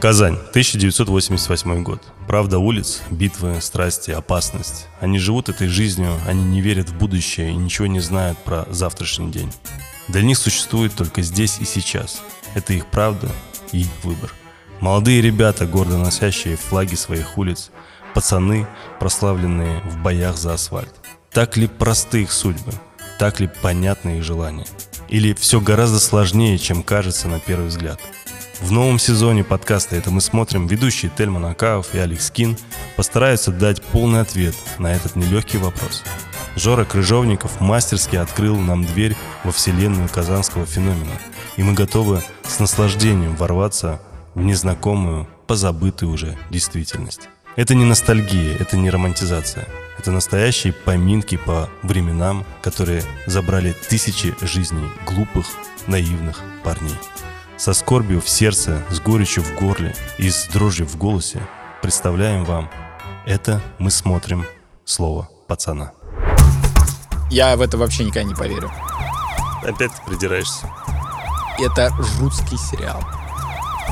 [0.00, 2.00] Казань, 1988 год.
[2.28, 4.86] Правда улиц, битвы, страсти, опасность.
[5.00, 9.32] Они живут этой жизнью, они не верят в будущее и ничего не знают про завтрашний
[9.32, 9.50] день.
[10.06, 12.22] Для них существует только здесь и сейчас.
[12.54, 13.28] Это их правда
[13.72, 14.32] и их выбор.
[14.80, 17.72] Молодые ребята, гордо носящие флаги своих улиц,
[18.14, 18.68] пацаны,
[19.00, 20.94] прославленные в боях за асфальт.
[21.32, 22.72] Так ли просты их судьбы?
[23.18, 24.66] Так ли понятны их желания?
[25.08, 27.98] Или все гораздо сложнее, чем кажется на первый взгляд–
[28.60, 32.56] в новом сезоне подкаста «Это мы смотрим» ведущие Тельман Акаов и Алекс Кин
[32.96, 36.02] постараются дать полный ответ на этот нелегкий вопрос.
[36.56, 41.18] Жора Крыжовников мастерски открыл нам дверь во вселенную казанского феномена,
[41.56, 44.00] и мы готовы с наслаждением ворваться
[44.34, 47.28] в незнакомую, позабытую уже действительность.
[47.56, 49.66] Это не ностальгия, это не романтизация.
[49.98, 55.46] Это настоящие поминки по временам, которые забрали тысячи жизней глупых,
[55.86, 56.94] наивных парней.
[57.58, 61.42] Со скорбью в сердце, с горечью в горле и с дрожью в голосе
[61.82, 62.70] представляем вам
[63.26, 64.46] «Это мы смотрим
[64.84, 65.90] слово пацана».
[67.30, 68.70] Я в это вообще никогда не поверю.
[69.64, 70.70] Опять ты придираешься.
[71.58, 73.02] Это жуткий сериал.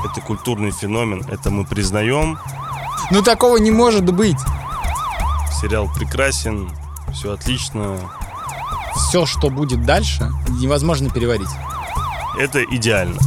[0.04, 2.38] Это культурный феномен, это мы признаем.
[3.10, 4.38] Ну такого не может быть.
[5.60, 6.70] Сериал прекрасен,
[7.12, 7.98] все отлично.
[8.94, 11.50] Все, что будет дальше, невозможно переварить.
[12.38, 13.18] Это идеально.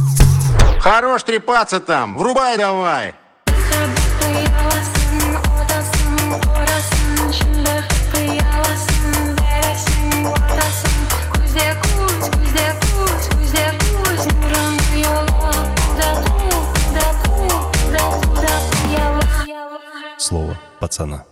[0.80, 3.14] Хорош трепаться там, врубай давай.
[20.16, 21.24] Слово пацана.